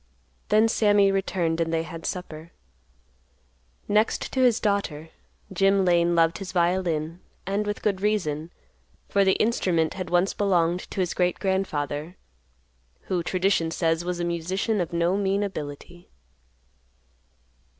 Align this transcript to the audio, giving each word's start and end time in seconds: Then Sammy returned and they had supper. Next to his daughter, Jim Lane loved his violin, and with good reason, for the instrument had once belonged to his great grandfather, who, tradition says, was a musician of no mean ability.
Then 0.49 0.67
Sammy 0.67 1.11
returned 1.11 1.61
and 1.61 1.71
they 1.71 1.83
had 1.83 2.07
supper. 2.07 2.53
Next 3.87 4.31
to 4.33 4.39
his 4.41 4.59
daughter, 4.59 5.09
Jim 5.53 5.85
Lane 5.85 6.15
loved 6.15 6.39
his 6.39 6.53
violin, 6.53 7.19
and 7.45 7.67
with 7.67 7.83
good 7.83 8.01
reason, 8.01 8.49
for 9.09 9.23
the 9.23 9.33
instrument 9.35 9.93
had 9.93 10.09
once 10.09 10.33
belonged 10.33 10.89
to 10.89 11.01
his 11.01 11.13
great 11.13 11.37
grandfather, 11.37 12.17
who, 13.01 13.21
tradition 13.21 13.69
says, 13.69 14.03
was 14.03 14.19
a 14.19 14.25
musician 14.25 14.81
of 14.81 14.91
no 14.91 15.17
mean 15.17 15.43
ability. 15.43 16.09